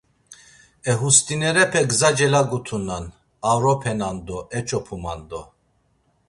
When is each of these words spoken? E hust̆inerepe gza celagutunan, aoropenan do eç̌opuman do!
E 0.91 0.93
hust̆inerepe 0.99 1.81
gza 1.89 2.09
celagutunan, 2.17 3.05
aoropenan 3.49 4.17
do 4.25 4.37
eç̌opuman 4.57 5.19
do! 5.29 5.41